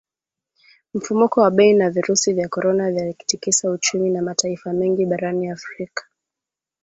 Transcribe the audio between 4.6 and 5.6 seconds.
mengi barani